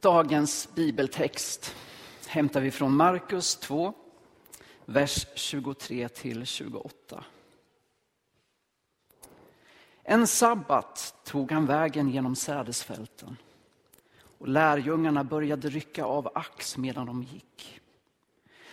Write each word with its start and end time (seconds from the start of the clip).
Dagens 0.00 0.68
bibeltext 0.74 1.74
hämtar 2.26 2.60
vi 2.60 2.70
från 2.70 2.96
Markus 2.96 3.56
2, 3.56 3.92
vers 4.84 5.26
23 5.34 6.08
till 6.08 6.46
28. 6.46 7.24
En 10.02 10.26
sabbat 10.26 11.14
tog 11.24 11.52
han 11.52 11.66
vägen 11.66 12.10
genom 12.10 12.36
sädesfälten 12.36 13.36
och 14.38 14.48
lärjungarna 14.48 15.24
började 15.24 15.68
rycka 15.68 16.04
av 16.04 16.30
ax 16.34 16.76
medan 16.76 17.06
de 17.06 17.22
gick. 17.22 17.80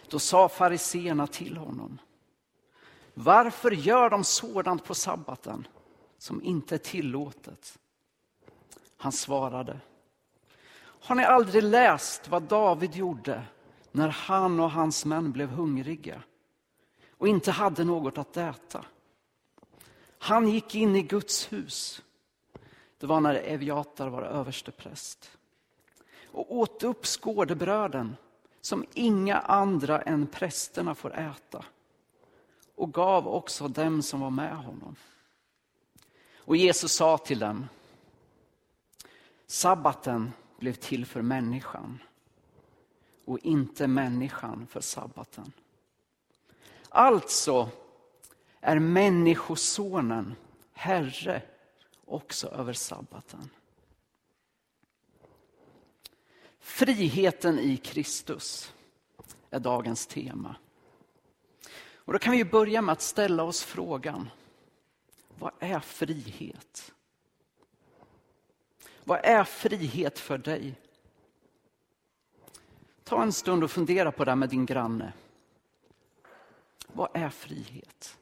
Då 0.07 0.19
sa 0.19 0.49
fariseerna 0.49 1.27
till 1.27 1.57
honom. 1.57 1.99
Varför 3.13 3.71
gör 3.71 4.09
de 4.09 4.23
sådant 4.23 4.83
på 4.83 4.95
sabbaten 4.95 5.67
som 6.17 6.43
inte 6.43 6.75
är 6.75 6.79
tillåtet? 6.79 7.79
Han 8.97 9.11
svarade. 9.11 9.79
Har 11.05 11.15
ni 11.15 11.23
aldrig 11.23 11.63
läst 11.63 12.27
vad 12.27 12.43
David 12.43 12.95
gjorde 12.95 13.43
när 13.91 14.09
han 14.09 14.59
och 14.59 14.71
hans 14.71 15.05
män 15.05 15.31
blev 15.31 15.49
hungriga 15.49 16.23
och 17.17 17.27
inte 17.27 17.51
hade 17.51 17.83
något 17.83 18.17
att 18.17 18.37
äta? 18.37 18.85
Han 20.17 20.47
gick 20.47 20.75
in 20.75 20.95
i 20.95 21.01
Guds 21.01 21.51
hus. 21.51 22.01
Det 22.97 23.07
var 23.07 23.19
när 23.19 23.35
Eviatar 23.35 24.09
var 24.09 24.21
överstepräst 24.21 25.37
och 26.31 26.55
åt 26.55 26.83
upp 26.83 27.05
skådebröden 27.05 28.15
som 28.61 28.85
inga 28.93 29.37
andra 29.37 30.01
än 30.01 30.27
prästerna 30.27 30.95
får 30.95 31.13
äta 31.13 31.65
och 32.75 32.93
gav 32.93 33.27
också 33.27 33.67
dem 33.67 34.01
som 34.01 34.19
var 34.19 34.29
med 34.29 34.57
honom. 34.57 34.95
Och 36.37 36.55
Jesus 36.55 36.91
sa 36.91 37.17
till 37.17 37.39
dem, 37.39 37.67
sabbaten 39.47 40.31
blev 40.63 40.73
till 40.73 41.05
för 41.05 41.21
människan 41.21 41.99
och 43.25 43.39
inte 43.39 43.87
människan 43.87 44.67
för 44.67 44.81
sabbaten. 44.81 45.51
Alltså 46.89 47.69
är 48.59 48.79
Människosonen 48.79 50.35
Herre 50.73 51.41
också 52.05 52.47
över 52.47 52.73
sabbaten. 52.73 53.49
Friheten 56.59 57.59
i 57.59 57.77
Kristus 57.77 58.73
är 59.49 59.59
dagens 59.59 60.07
tema. 60.07 60.55
Och 61.95 62.13
då 62.13 62.19
kan 62.19 62.31
vi 62.33 62.45
börja 62.45 62.81
med 62.81 62.93
att 62.93 63.01
ställa 63.01 63.43
oss 63.43 63.63
frågan, 63.63 64.29
vad 65.39 65.51
är 65.59 65.79
frihet? 65.79 66.93
Vad 69.03 69.19
är 69.23 69.43
frihet 69.43 70.19
för 70.19 70.37
dig? 70.37 70.75
Ta 73.03 73.23
en 73.23 73.33
stund 73.33 73.63
och 73.63 73.71
fundera 73.71 74.11
på 74.11 74.25
det 74.25 74.31
här 74.31 74.35
med 74.35 74.49
din 74.49 74.65
granne. 74.65 75.13
Vad 76.87 77.09
är 77.13 77.29
frihet? 77.29 78.17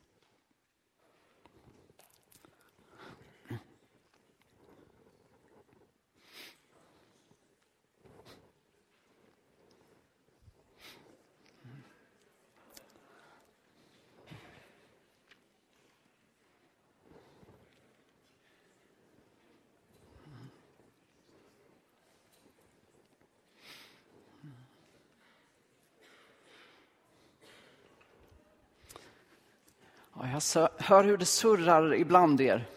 Jag 30.56 30.70
hör 30.78 31.04
hur 31.04 31.18
det 31.18 31.26
surrar 31.26 31.94
ibland 31.94 32.42
er. 32.42 32.68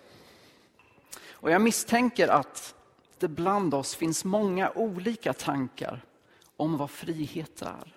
Och 1.31 1.51
jag 1.51 1.63
misstänker 1.63 2.29
att 2.29 2.75
det 3.19 3.29
bland 3.29 3.75
oss 3.75 3.95
finns 3.95 4.25
många 4.25 4.71
olika 4.71 5.33
tankar 5.33 6.05
om 6.57 6.77
vad 6.77 6.91
frihet 6.91 7.63
är. 7.63 7.97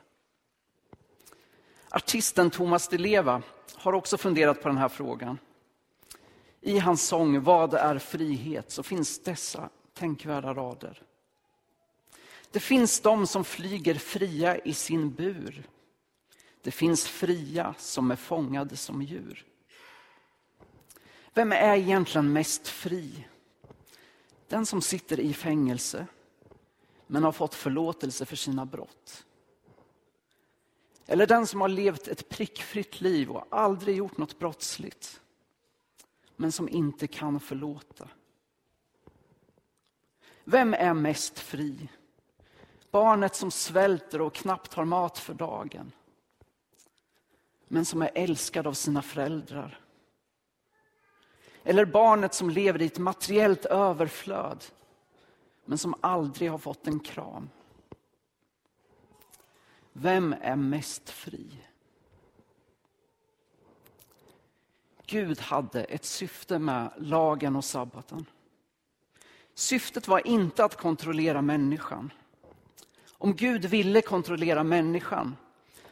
Artisten 1.89 2.49
Thomas 2.49 2.87
Di 2.87 2.97
Leva 2.97 3.41
har 3.75 3.93
också 3.93 4.17
funderat 4.17 4.61
på 4.61 4.67
den 4.67 4.77
här 4.77 4.89
frågan. 4.89 5.37
I 6.61 6.79
hans 6.79 7.07
sång 7.07 7.43
Vad 7.43 7.73
är 7.73 7.99
frihet? 7.99 8.71
så 8.71 8.83
finns 8.83 9.19
dessa 9.19 9.69
tänkvärda 9.93 10.53
rader. 10.53 11.01
Det 12.51 12.59
finns 12.59 12.99
de 12.99 13.27
som 13.27 13.43
flyger 13.43 13.95
fria 13.95 14.57
i 14.57 14.73
sin 14.73 15.11
bur. 15.11 15.63
Det 16.61 16.71
finns 16.71 17.07
fria 17.07 17.75
som 17.77 18.11
är 18.11 18.15
fångade 18.15 18.77
som 18.77 19.01
djur. 19.01 19.45
Vem 21.37 21.51
är 21.51 21.75
egentligen 21.75 22.33
mest 22.33 22.67
fri? 22.67 23.27
Den 24.47 24.65
som 24.65 24.81
sitter 24.81 25.19
i 25.19 25.33
fängelse 25.33 26.07
men 27.07 27.23
har 27.23 27.31
fått 27.31 27.55
förlåtelse 27.55 28.25
för 28.25 28.35
sina 28.35 28.65
brott. 28.65 29.25
Eller 31.05 31.27
den 31.27 31.47
som 31.47 31.61
har 31.61 31.67
levt 31.67 32.07
ett 32.07 32.29
prickfritt 32.29 33.01
liv 33.01 33.31
och 33.31 33.47
aldrig 33.49 33.97
gjort 33.97 34.17
något 34.17 34.39
brottsligt 34.39 35.21
men 36.35 36.51
som 36.51 36.69
inte 36.69 37.07
kan 37.07 37.39
förlåta. 37.39 38.09
Vem 40.43 40.73
är 40.73 40.93
mest 40.93 41.39
fri? 41.39 41.89
Barnet 42.91 43.35
som 43.35 43.51
svälter 43.51 44.21
och 44.21 44.33
knappt 44.33 44.73
har 44.73 44.85
mat 44.85 45.17
för 45.17 45.33
dagen 45.33 45.91
men 47.67 47.85
som 47.85 48.01
är 48.01 48.11
älskad 48.15 48.67
av 48.67 48.73
sina 48.73 49.01
föräldrar 49.01 49.86
eller 51.67 51.85
barnet 51.85 52.33
som 52.33 52.49
lever 52.49 52.81
i 52.81 52.85
ett 52.85 52.99
materiellt 52.99 53.65
överflöd 53.65 54.65
men 55.65 55.77
som 55.77 55.95
aldrig 56.01 56.51
har 56.51 56.57
fått 56.57 56.87
en 56.87 56.99
kram. 56.99 57.49
Vem 59.93 60.35
är 60.41 60.55
mest 60.55 61.09
fri? 61.09 61.47
Gud 65.05 65.39
hade 65.39 65.83
ett 65.83 66.05
syfte 66.05 66.59
med 66.59 66.91
lagen 66.97 67.55
och 67.55 67.65
sabbaten. 67.65 68.25
Syftet 69.53 70.07
var 70.07 70.27
inte 70.27 70.65
att 70.65 70.75
kontrollera 70.75 71.41
människan. 71.41 72.13
Om 73.11 73.35
Gud 73.35 73.65
ville 73.65 74.01
kontrollera 74.01 74.63
människan, 74.63 75.35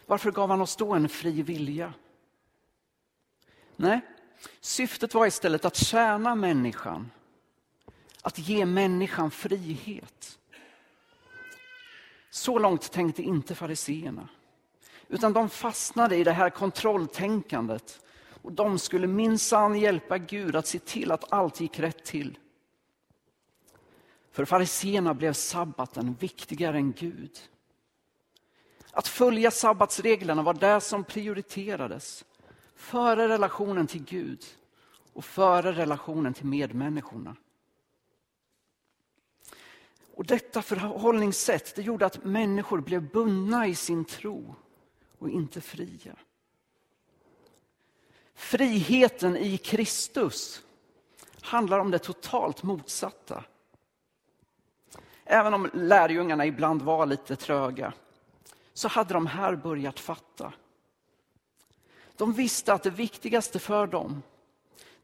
varför 0.05 0.31
gav 0.31 0.49
han 0.49 0.61
oss 0.61 0.75
då 0.75 0.93
en 0.93 1.09
fri 1.09 1.41
vilja? 1.41 1.93
Nej, 3.75 4.01
Syftet 4.59 5.13
var 5.13 5.25
istället 5.25 5.65
att 5.65 5.75
tjäna 5.75 6.35
människan, 6.35 7.11
att 8.21 8.39
ge 8.39 8.65
människan 8.65 9.31
frihet. 9.31 10.39
Så 12.29 12.59
långt 12.59 12.91
tänkte 12.91 13.23
inte 13.23 13.55
fariseerna. 13.55 14.29
Utan 15.07 15.33
de 15.33 15.49
fastnade 15.49 16.15
i 16.15 16.23
det 16.23 16.31
här 16.31 16.49
kontrolltänkandet. 16.49 18.01
Och 18.41 18.51
de 18.51 18.79
skulle 18.79 19.07
minsann 19.07 19.79
hjälpa 19.79 20.17
Gud 20.17 20.55
att 20.55 20.67
se 20.67 20.79
till 20.79 21.11
att 21.11 21.33
allt 21.33 21.59
gick 21.59 21.79
rätt 21.79 22.05
till. 22.05 22.37
För 24.31 24.45
fariseerna 24.45 25.13
blev 25.13 25.33
sabbaten 25.33 26.15
viktigare 26.19 26.77
än 26.77 26.91
Gud. 26.91 27.39
Att 28.91 29.07
följa 29.07 29.51
sabbatsreglerna 29.51 30.41
var 30.41 30.53
det 30.53 30.81
som 30.81 31.03
prioriterades 31.03 32.25
före 32.75 33.27
relationen 33.27 33.87
till 33.87 34.03
Gud 34.03 34.45
och 35.13 35.25
före 35.25 35.71
relationen 35.71 36.33
till 36.33 36.45
medmänniskorna. 36.45 37.35
Och 40.15 40.25
detta 40.25 40.61
förhållningssätt 40.61 41.75
det 41.75 41.81
gjorde 41.81 42.05
att 42.05 42.23
människor 42.23 42.81
blev 42.81 43.11
bundna 43.11 43.67
i 43.67 43.75
sin 43.75 44.05
tro 44.05 44.55
och 45.19 45.29
inte 45.29 45.61
fria. 45.61 46.15
Friheten 48.35 49.37
i 49.37 49.57
Kristus 49.57 50.61
handlar 51.41 51.79
om 51.79 51.91
det 51.91 51.99
totalt 51.99 52.63
motsatta. 52.63 53.43
Även 55.25 55.53
om 55.53 55.69
lärjungarna 55.73 56.45
ibland 56.45 56.81
var 56.81 57.05
lite 57.05 57.35
tröga 57.35 57.93
så 58.73 58.87
hade 58.87 59.13
de 59.13 59.27
här 59.27 59.55
börjat 59.55 59.99
fatta. 59.99 60.53
De 62.17 62.33
visste 62.33 62.73
att 62.73 62.83
det 62.83 62.89
viktigaste 62.89 63.59
för 63.59 63.87
dem 63.87 64.23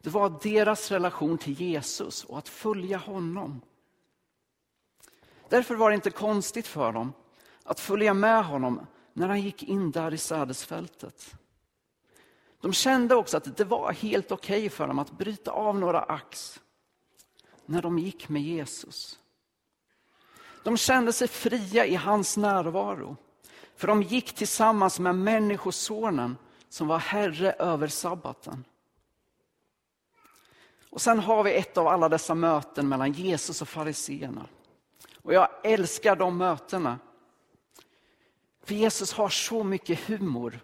det 0.01 0.09
var 0.09 0.39
deras 0.43 0.91
relation 0.91 1.37
till 1.37 1.61
Jesus 1.61 2.23
och 2.23 2.37
att 2.37 2.49
följa 2.49 2.97
honom. 2.97 3.61
Därför 5.49 5.75
var 5.75 5.89
det 5.89 5.95
inte 5.95 6.09
konstigt 6.09 6.67
för 6.67 6.91
dem 6.91 7.13
att 7.63 7.79
följa 7.79 8.13
med 8.13 8.45
honom 8.45 8.87
när 9.13 9.27
han 9.27 9.41
gick 9.41 9.63
in 9.63 9.91
där 9.91 10.13
i 10.13 10.17
sädesfältet. 10.17 11.35
De 12.61 12.73
kände 12.73 13.15
också 13.15 13.37
att 13.37 13.57
det 13.57 13.63
var 13.63 13.93
helt 13.93 14.31
okej 14.31 14.57
okay 14.59 14.69
för 14.69 14.87
dem 14.87 14.99
att 14.99 15.11
bryta 15.11 15.51
av 15.51 15.79
några 15.79 16.01
ax 16.01 16.59
när 17.65 17.81
de 17.81 17.99
gick 17.99 18.29
med 18.29 18.41
Jesus. 18.41 19.19
De 20.63 20.77
kände 20.77 21.13
sig 21.13 21.27
fria 21.27 21.85
i 21.85 21.95
hans 21.95 22.37
närvaro. 22.37 23.17
För 23.75 23.87
de 23.87 24.03
gick 24.03 24.33
tillsammans 24.33 24.99
med 24.99 25.15
Människosonen 25.15 26.37
som 26.71 26.87
var 26.87 26.97
herre 26.97 27.51
över 27.51 27.87
sabbaten. 27.87 28.65
Och 30.89 31.01
sen 31.01 31.19
har 31.19 31.43
vi 31.43 31.53
ett 31.53 31.77
av 31.77 31.87
alla 31.87 32.09
dessa 32.09 32.35
möten 32.35 32.89
mellan 32.89 33.11
Jesus 33.11 33.61
och 33.61 33.69
fariseerna. 33.69 34.45
Och 35.15 35.33
jag 35.33 35.49
älskar 35.63 36.15
de 36.15 36.37
mötena. 36.37 36.99
För 38.63 38.75
Jesus 38.75 39.13
har 39.13 39.29
så 39.29 39.63
mycket 39.63 39.99
humor 39.99 40.59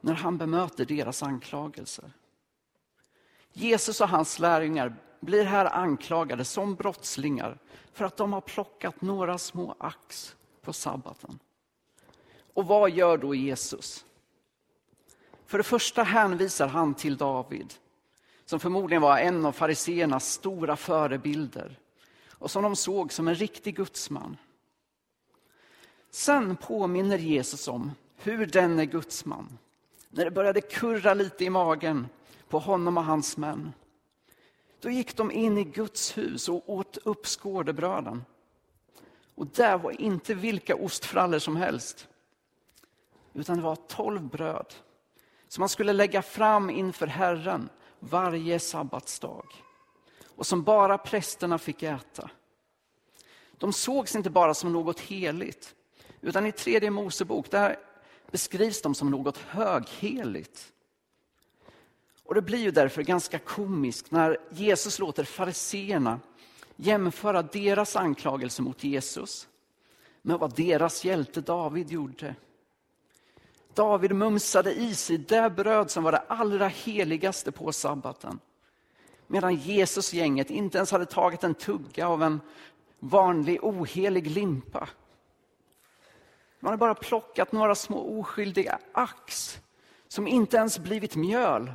när 0.00 0.14
han 0.14 0.38
bemöter 0.38 0.84
deras 0.84 1.22
anklagelser. 1.22 2.12
Jesus 3.52 4.00
och 4.00 4.08
hans 4.08 4.38
lärjungar 4.38 4.96
blir 5.20 5.44
här 5.44 5.64
anklagade 5.64 6.44
som 6.44 6.74
brottslingar 6.74 7.58
för 7.92 8.04
att 8.04 8.16
de 8.16 8.32
har 8.32 8.40
plockat 8.40 9.00
några 9.00 9.38
små 9.38 9.74
ax 9.78 10.36
på 10.62 10.72
sabbaten. 10.72 11.38
Och 12.54 12.66
vad 12.66 12.90
gör 12.90 13.18
då 13.18 13.34
Jesus? 13.34 14.06
För 15.46 15.58
det 15.58 15.64
första 15.64 16.02
hänvisar 16.02 16.68
han 16.68 16.94
till 16.94 17.16
David, 17.16 17.74
som 18.44 18.60
förmodligen 18.60 19.02
var 19.02 19.18
en 19.18 19.46
av 19.46 19.52
fariseernas 19.52 20.32
stora 20.32 20.76
förebilder 20.76 21.78
och 22.30 22.50
som 22.50 22.62
de 22.62 22.76
såg 22.76 23.12
som 23.12 23.28
en 23.28 23.34
riktig 23.34 23.76
gudsman. 23.76 24.36
Sen 26.10 26.56
påminner 26.56 27.18
Jesus 27.18 27.68
om 27.68 27.92
hur 28.16 28.46
denne 28.46 28.86
gudsman, 28.86 29.58
när 30.10 30.24
det 30.24 30.30
började 30.30 30.60
kurra 30.60 31.14
lite 31.14 31.44
i 31.44 31.50
magen 31.50 32.08
på 32.48 32.58
honom 32.58 32.96
och 32.96 33.04
hans 33.04 33.36
män, 33.36 33.72
då 34.80 34.90
gick 34.90 35.16
de 35.16 35.30
in 35.30 35.58
i 35.58 35.64
Guds 35.64 36.18
hus 36.18 36.48
och 36.48 36.70
åt 36.70 36.96
upp 36.96 37.26
skådebröden. 37.26 38.24
Och 39.34 39.46
där 39.46 39.78
var 39.78 40.00
inte 40.00 40.34
vilka 40.34 40.76
ostfrallor 40.76 41.38
som 41.38 41.56
helst, 41.56 42.08
utan 43.34 43.56
det 43.56 43.62
var 43.62 43.76
tolv 43.76 44.22
bröd 44.22 44.74
som 45.48 45.62
han 45.62 45.68
skulle 45.68 45.92
lägga 45.92 46.22
fram 46.22 46.70
inför 46.70 47.06
Herren 47.06 47.68
varje 48.00 48.58
sabbatsdag 48.58 49.46
och 50.36 50.46
som 50.46 50.62
bara 50.62 50.98
prästerna 50.98 51.58
fick 51.58 51.82
äta. 51.82 52.30
De 53.58 53.72
sågs 53.72 54.16
inte 54.16 54.30
bara 54.30 54.54
som 54.54 54.72
något 54.72 55.00
heligt, 55.00 55.74
utan 56.20 56.46
i 56.46 56.52
tredje 56.52 56.90
Mosebok 56.90 57.50
där 57.50 57.78
beskrivs 58.30 58.82
de 58.82 58.94
som 58.94 59.10
något 59.10 59.38
högheligt. 59.38 60.72
Och 62.24 62.34
det 62.34 62.42
blir 62.42 62.58
ju 62.58 62.70
därför 62.70 63.02
ganska 63.02 63.38
komiskt 63.38 64.10
när 64.10 64.38
Jesus 64.50 64.98
låter 64.98 65.24
fariseerna 65.24 66.20
jämföra 66.76 67.42
deras 67.42 67.96
anklagelse 67.96 68.62
mot 68.62 68.84
Jesus 68.84 69.48
med 70.22 70.38
vad 70.38 70.56
deras 70.56 71.04
hjälte 71.04 71.40
David 71.40 71.90
gjorde. 71.90 72.34
David 73.76 74.14
mumsade 74.14 74.74
i 74.74 74.94
sig 74.94 75.18
det 75.18 75.50
bröd 75.50 75.90
som 75.90 76.04
var 76.04 76.12
det 76.12 76.18
allra 76.18 76.68
heligaste 76.68 77.52
på 77.52 77.72
sabbaten. 77.72 78.40
Medan 79.26 79.54
Jesus-gänget 79.54 80.50
inte 80.50 80.78
ens 80.78 80.90
hade 80.90 81.06
tagit 81.06 81.44
en 81.44 81.54
tugga 81.54 82.08
av 82.08 82.22
en 82.22 82.40
vanlig 82.98 83.64
ohelig 83.64 84.26
limpa. 84.26 84.88
Man 86.60 86.70
hade 86.70 86.78
bara 86.78 86.94
plockat 86.94 87.52
några 87.52 87.74
små 87.74 88.20
oskyldiga 88.20 88.78
ax 88.92 89.58
som 90.08 90.28
inte 90.28 90.56
ens 90.56 90.78
blivit 90.78 91.16
mjöl. 91.16 91.72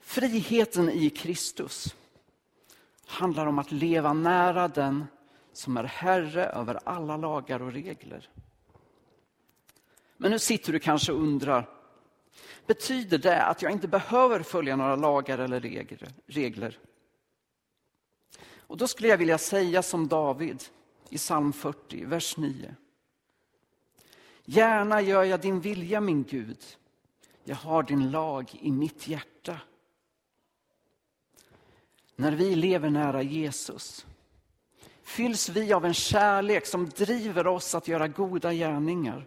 Friheten 0.00 0.90
i 0.90 1.10
Kristus 1.10 1.96
handlar 3.06 3.46
om 3.46 3.58
att 3.58 3.72
leva 3.72 4.12
nära 4.12 4.68
den 4.68 5.06
som 5.56 5.76
är 5.76 5.84
herre 5.84 6.46
över 6.46 6.78
alla 6.84 7.16
lagar 7.16 7.62
och 7.62 7.72
regler. 7.72 8.28
Men 10.16 10.30
nu 10.30 10.38
sitter 10.38 10.72
du 10.72 10.78
kanske 10.78 11.12
och 11.12 11.18
undrar, 11.18 11.68
betyder 12.66 13.18
det 13.18 13.42
att 13.42 13.62
jag 13.62 13.72
inte 13.72 13.88
behöver 13.88 14.40
följa 14.40 14.76
några 14.76 14.96
lagar 14.96 15.38
eller 15.38 15.60
regler? 16.26 16.78
Och 18.56 18.76
då 18.76 18.88
skulle 18.88 19.08
jag 19.08 19.18
vilja 19.18 19.38
säga 19.38 19.82
som 19.82 20.08
David 20.08 20.64
i 21.08 21.18
psalm 21.18 21.52
40, 21.52 22.04
vers 22.04 22.36
9. 22.36 22.74
Gärna 24.44 25.00
gör 25.00 25.24
jag 25.24 25.40
din 25.40 25.60
vilja, 25.60 26.00
min 26.00 26.24
Gud. 26.24 26.64
Jag 27.44 27.56
har 27.56 27.82
din 27.82 28.10
lag 28.10 28.50
i 28.60 28.72
mitt 28.72 29.08
hjärta. 29.08 29.60
När 32.16 32.32
vi 32.32 32.54
lever 32.54 32.90
nära 32.90 33.22
Jesus 33.22 34.06
fylls 35.04 35.48
vi 35.48 35.72
av 35.72 35.84
en 35.84 35.94
kärlek 35.94 36.66
som 36.66 36.88
driver 36.88 37.46
oss 37.46 37.74
att 37.74 37.88
göra 37.88 38.08
goda 38.08 38.52
gärningar. 38.52 39.26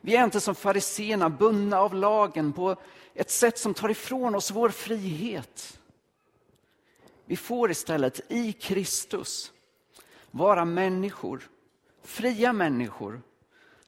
Vi 0.00 0.16
är 0.16 0.24
inte 0.24 0.40
som 0.40 0.54
fariséerna 0.54 1.30
bundna 1.30 1.80
av 1.80 1.94
lagen 1.94 2.52
på 2.52 2.76
ett 3.14 3.30
sätt 3.30 3.58
som 3.58 3.74
tar 3.74 3.88
ifrån 3.88 4.34
oss 4.34 4.50
vår 4.50 4.68
frihet. 4.68 5.80
Vi 7.24 7.36
får 7.36 7.70
istället 7.70 8.20
i 8.28 8.52
Kristus 8.52 9.52
vara 10.30 10.64
människor, 10.64 11.48
fria 12.02 12.52
människor 12.52 13.22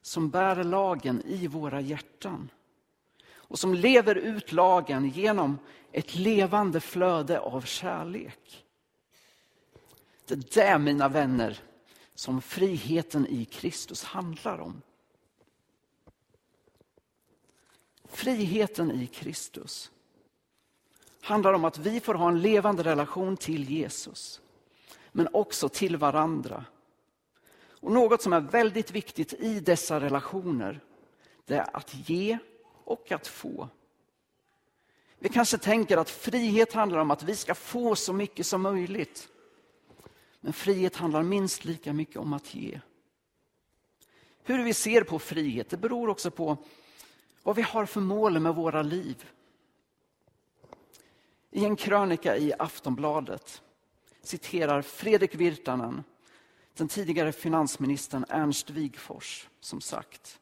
som 0.01 0.29
bär 0.29 0.63
lagen 0.63 1.21
i 1.25 1.47
våra 1.47 1.81
hjärtan 1.81 2.49
och 3.51 3.59
som 3.59 3.73
lever 3.73 4.15
ut 4.15 4.51
lagen 4.51 5.09
genom 5.09 5.59
ett 5.91 6.15
levande 6.15 6.79
flöde 6.79 7.39
av 7.39 7.61
kärlek. 7.61 8.65
Det 10.25 10.33
är 10.33 10.63
det, 10.71 10.79
mina 10.79 11.09
vänner, 11.09 11.59
som 12.15 12.41
friheten 12.41 13.27
i 13.27 13.45
Kristus 13.45 14.03
handlar 14.03 14.59
om. 14.59 14.81
Friheten 18.05 18.91
i 18.91 19.07
Kristus 19.07 19.91
handlar 21.21 21.53
om 21.53 21.65
att 21.65 21.77
vi 21.77 21.99
får 21.99 22.13
ha 22.13 22.27
en 22.27 22.41
levande 22.41 22.83
relation 22.83 23.37
till 23.37 23.69
Jesus, 23.69 24.41
men 25.11 25.27
också 25.33 25.69
till 25.69 25.97
varandra. 25.97 26.65
Och 27.81 27.91
Något 27.91 28.21
som 28.21 28.33
är 28.33 28.39
väldigt 28.39 28.91
viktigt 28.91 29.33
i 29.33 29.59
dessa 29.59 29.99
relationer, 29.99 30.83
det 31.45 31.55
är 31.55 31.75
att 31.77 32.09
ge 32.09 32.37
och 32.83 33.11
att 33.11 33.27
få. 33.27 33.69
Vi 35.19 35.29
kanske 35.29 35.57
tänker 35.57 35.97
att 35.97 36.09
frihet 36.09 36.73
handlar 36.73 36.99
om 36.99 37.11
att 37.11 37.23
vi 37.23 37.35
ska 37.35 37.55
få 37.55 37.95
så 37.95 38.13
mycket 38.13 38.45
som 38.45 38.61
möjligt. 38.61 39.29
Men 40.41 40.53
frihet 40.53 40.95
handlar 40.95 41.23
minst 41.23 41.65
lika 41.65 41.93
mycket 41.93 42.17
om 42.17 42.33
att 42.33 42.55
ge. 42.55 42.79
Hur 44.43 44.63
vi 44.63 44.73
ser 44.73 45.03
på 45.03 45.19
frihet 45.19 45.69
det 45.69 45.77
beror 45.77 46.09
också 46.09 46.31
på 46.31 46.57
vad 47.43 47.55
vi 47.55 47.61
har 47.61 47.85
för 47.85 48.01
mål 48.01 48.39
med 48.39 48.55
våra 48.55 48.81
liv. 48.81 49.25
I 51.51 51.65
en 51.65 51.75
krönika 51.75 52.37
i 52.37 52.53
Aftonbladet 52.59 53.61
citerar 54.21 54.81
Fredrik 54.81 55.35
Virtanen 55.35 56.03
den 56.73 56.87
tidigare 56.87 57.31
finansministern 57.31 58.25
Ernst 58.29 58.69
Wigforss 58.69 59.49
som 59.59 59.81
sagt. 59.81 60.39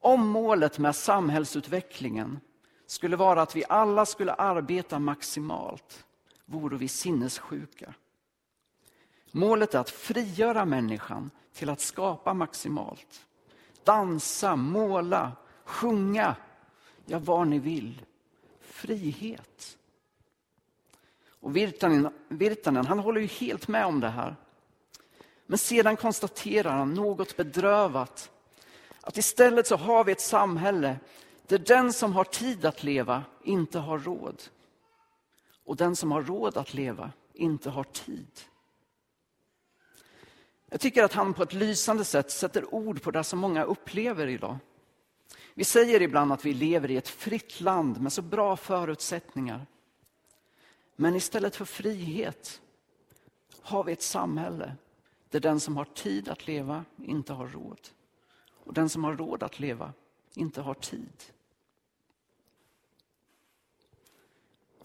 Om 0.00 0.28
målet 0.28 0.78
med 0.78 0.96
samhällsutvecklingen 0.96 2.40
skulle 2.86 3.16
vara 3.16 3.42
att 3.42 3.56
vi 3.56 3.64
alla 3.68 4.06
skulle 4.06 4.34
arbeta 4.34 4.98
maximalt 4.98 6.04
vore 6.46 6.76
vi 6.76 6.88
sinnessjuka. 6.88 7.94
Målet 9.36 9.74
är 9.74 9.78
att 9.78 9.90
frigöra 9.90 10.64
människan 10.64 11.30
till 11.52 11.70
att 11.70 11.80
skapa 11.80 12.34
maximalt. 12.34 13.26
Dansa, 13.84 14.56
måla, 14.56 15.32
sjunga, 15.64 16.36
ja 17.06 17.18
vad 17.18 17.48
ni 17.48 17.58
vill. 17.58 18.02
Frihet. 18.60 19.78
Och 21.26 21.56
Virtanen, 21.56 22.12
Virtanen 22.28 22.86
han 22.86 22.98
håller 22.98 23.20
ju 23.20 23.26
helt 23.26 23.68
med 23.68 23.86
om 23.86 24.00
det 24.00 24.08
här. 24.08 24.36
Men 25.46 25.58
sedan 25.58 25.96
konstaterar 25.96 26.70
han 26.70 26.94
något 26.94 27.36
bedrövat 27.36 28.30
att 29.00 29.16
istället 29.16 29.66
så 29.66 29.76
har 29.76 30.04
vi 30.04 30.12
ett 30.12 30.20
samhälle 30.20 30.96
där 31.46 31.58
den 31.58 31.92
som 31.92 32.12
har 32.12 32.24
tid 32.24 32.64
att 32.64 32.82
leva 32.82 33.22
inte 33.42 33.78
har 33.78 33.98
råd. 33.98 34.42
Och 35.64 35.76
den 35.76 35.96
som 35.96 36.12
har 36.12 36.22
råd 36.22 36.56
att 36.56 36.74
leva 36.74 37.10
inte 37.32 37.70
har 37.70 37.84
tid. 37.84 38.40
Jag 40.74 40.80
tycker 40.80 41.02
att 41.02 41.12
han 41.12 41.34
på 41.34 41.42
ett 41.42 41.52
lysande 41.52 42.04
sätt 42.04 42.30
sätter 42.30 42.74
ord 42.74 43.02
på 43.02 43.10
det 43.10 43.24
som 43.24 43.38
många 43.38 43.64
upplever 43.64 44.26
idag. 44.26 44.58
Vi 45.54 45.64
säger 45.64 46.02
ibland 46.02 46.32
att 46.32 46.44
vi 46.44 46.54
lever 46.54 46.90
i 46.90 46.96
ett 46.96 47.08
fritt 47.08 47.60
land 47.60 48.00
med 48.00 48.12
så 48.12 48.22
bra 48.22 48.56
förutsättningar. 48.56 49.66
Men 50.96 51.16
istället 51.16 51.56
för 51.56 51.64
frihet 51.64 52.60
har 53.60 53.84
vi 53.84 53.92
ett 53.92 54.02
samhälle 54.02 54.76
där 55.30 55.40
den 55.40 55.60
som 55.60 55.76
har 55.76 55.84
tid 55.84 56.28
att 56.28 56.46
leva 56.46 56.84
inte 56.96 57.32
har 57.32 57.46
råd. 57.46 57.88
Och 58.64 58.74
den 58.74 58.88
som 58.88 59.04
har 59.04 59.16
råd 59.16 59.42
att 59.42 59.60
leva 59.60 59.92
inte 60.34 60.60
har 60.60 60.74
tid. 60.74 61.22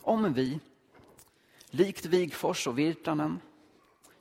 Om 0.02 0.34
vi 0.34 0.60
likt 1.70 2.06
Vigfors 2.06 2.68
och 2.68 2.80
Virtanen, 2.80 3.42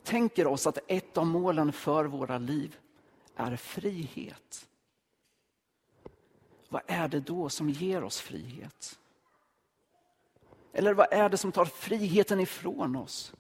tänker 0.09 0.47
oss 0.47 0.67
att 0.67 0.79
ett 0.87 1.19
av 1.19 1.27
målen 1.27 1.73
för 1.73 2.05
våra 2.05 2.39
liv 2.39 2.79
är 3.37 3.57
frihet. 3.57 4.69
Vad 6.69 6.83
är 6.87 7.09
det 7.09 7.21
då 7.21 7.49
som 7.49 7.71
ger 7.71 8.05
oss 8.05 8.21
frihet? 8.21 8.99
Eller 10.73 10.95
vad 10.95 11.13
är 11.13 11.29
det 11.29 11.37
som 11.37 11.53
tar 11.53 11.65
friheten 11.65 12.41
ifrån 12.41 12.97
oss? 12.97 13.33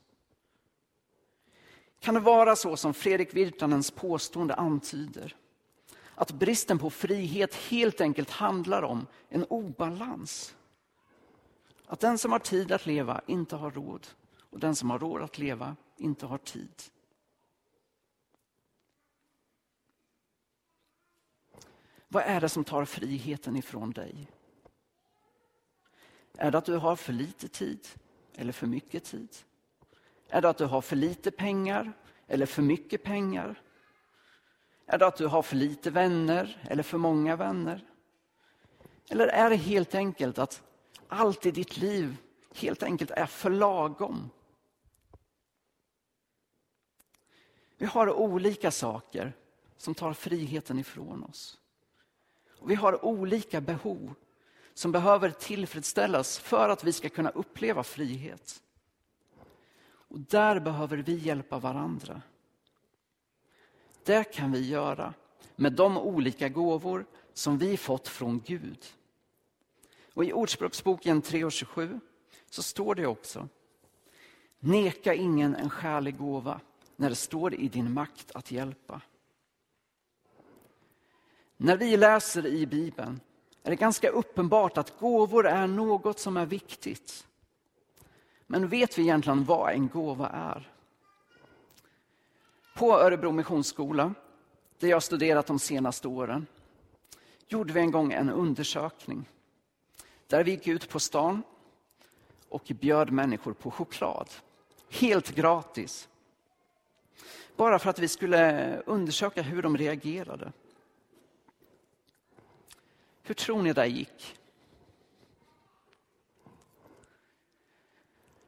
Kan 2.01 2.15
det 2.15 2.21
vara 2.21 2.57
så 2.57 2.77
som 2.77 2.95
Fredrik 2.95 3.35
Virtanens 3.35 3.91
påstående 3.91 4.55
antyder? 4.55 5.37
Att 6.15 6.33
bristen 6.33 6.79
på 6.79 6.91
frihet 6.91 7.55
helt 7.55 8.01
enkelt 8.01 8.31
handlar 8.31 8.83
om 8.83 9.07
en 9.29 9.45
obalans. 9.45 10.55
Att 11.87 12.01
den 12.01 12.19
som 12.19 12.33
har 12.33 12.39
tid 12.39 12.73
att 12.73 12.87
leva 12.87 13.21
inte 13.27 13.57
har 13.57 13.71
råd 13.71 14.07
och 14.51 14.61
den 14.61 14.77
som 14.77 14.91
har 14.91 14.99
råd 14.99 15.23
att 15.23 15.39
leva 15.39 15.77
inte 16.00 16.26
har 16.26 16.38
tid. 16.38 16.83
Vad 22.09 22.23
är 22.23 22.40
det 22.40 22.49
som 22.49 22.64
tar 22.64 22.85
friheten 22.85 23.57
ifrån 23.57 23.90
dig? 23.90 24.31
Är 26.38 26.50
det 26.50 26.59
att 26.59 26.64
du 26.64 26.76
har 26.76 26.97
för 26.97 27.12
lite 27.12 27.49
tid 27.49 27.88
eller 28.35 28.52
för 28.52 28.67
mycket 28.67 29.05
tid? 29.05 29.37
Är 30.28 30.43
det 30.43 30.49
att 30.49 30.59
du 30.59 30.64
har 30.64 30.81
för 30.81 30.97
lite 30.97 31.31
pengar 31.31 31.93
eller 32.26 32.47
för 32.47 32.62
mycket 32.62 33.02
pengar? 33.02 33.62
Är 34.87 34.99
det 34.99 35.07
att 35.07 35.17
du 35.17 35.26
har 35.26 35.43
för 35.43 35.57
lite 35.57 35.90
vänner 35.90 36.62
eller 36.71 36.83
för 36.83 36.99
många 36.99 37.37
vänner? 37.37 37.85
Eller 39.11 39.26
är 39.26 39.50
det 39.50 39.57
helt 39.57 39.95
enkelt 39.95 40.38
att 40.38 40.62
allt 41.09 41.47
i 41.47 41.50
ditt 41.50 41.76
liv 41.76 42.17
helt 42.55 42.83
enkelt 42.83 43.11
är 43.11 43.26
för 43.26 43.50
lagom? 43.50 44.31
Vi 47.79 47.87
har 47.87 48.13
olika 48.13 48.71
saker 48.71 49.33
som 49.77 49.95
tar 49.95 50.13
friheten 50.13 50.79
ifrån 50.79 51.25
oss. 51.25 51.59
Och 52.59 52.71
vi 52.71 52.75
har 52.75 53.05
olika 53.05 53.61
behov 53.61 54.15
som 54.75 54.93
behöver 54.93 55.31
tillfredsställas 55.31 56.39
för 56.39 56.69
att 56.69 56.85
vi 56.85 56.93
ska 56.93 57.09
kunna 57.09 57.31
uppleva 57.31 57.83
frihet. 57.83 58.63
Och 60.09 60.21
där 60.21 60.61
behöver 60.61 60.97
vi 60.97 61.15
hjälpa 61.15 61.59
varandra. 61.59 62.23
Det 64.05 64.25
kan 64.25 64.53
vi 64.53 64.69
göra 64.69 65.15
med 65.57 65.73
de 65.73 65.99
olika 65.99 66.49
gåvor 66.49 67.07
som 67.33 67.59
vi 67.59 67.77
fått 67.77 68.09
från 68.09 68.41
Gud. 68.41 68.87
Och 70.15 70.25
I 70.25 70.33
Ordspråksboken 70.33 71.23
3.27 71.23 72.01
så 72.51 72.63
står 72.63 72.95
det 72.95 73.07
också 73.07 73.49
Neka 74.59 75.15
ingen 75.15 75.55
en 75.55 75.71
skälig 75.71 76.17
gåva 76.17 76.61
när 76.99 77.09
det 77.09 77.14
står 77.14 77.55
i 77.55 77.69
din 77.69 77.93
makt 77.93 78.31
att 78.35 78.50
hjälpa. 78.50 79.00
När 81.57 81.76
vi 81.76 81.97
läser 81.97 82.47
i 82.47 82.67
Bibeln 82.67 83.21
är 83.62 83.71
det 83.71 83.76
ganska 83.76 84.09
uppenbart 84.09 84.78
att 84.78 84.99
gåvor 84.99 85.47
är 85.47 85.67
något 85.67 86.19
som 86.19 86.37
är 86.37 86.47
viktigt. 86.47 87.26
Men 88.47 88.69
vet 88.69 88.99
vi 88.99 89.02
egentligen 89.02 89.45
vad 89.45 89.73
en 89.73 89.88
gåva 89.88 90.28
är? 90.28 90.73
På 92.76 92.93
Örebro 93.00 93.33
Missionsskola, 93.33 94.14
där 94.78 94.88
jag 94.88 95.02
studerat 95.02 95.47
de 95.47 95.59
senaste 95.59 96.09
åren, 96.09 96.47
gjorde 97.49 97.73
vi 97.73 97.81
en 97.81 97.90
gång 97.90 98.12
en 98.12 98.31
undersökning. 98.31 99.28
Där 100.26 100.45
vi 100.45 100.50
gick 100.50 100.67
ut 100.67 100.88
på 100.88 101.00
stan 101.00 101.43
och 102.49 102.73
bjöd 102.81 103.11
människor 103.11 103.52
på 103.52 103.71
choklad. 103.71 104.28
Helt 104.90 105.35
gratis. 105.35 106.09
Bara 107.59 107.79
för 107.79 107.91
att 107.91 107.99
vi 107.99 108.09
skulle 108.09 108.77
undersöka 108.87 109.43
hur 109.43 109.62
de 109.62 109.77
reagerade. 109.77 110.53
Hur 113.23 113.35
tror 113.35 113.62
ni 113.62 113.73
det 113.73 113.87
gick? 113.87 114.37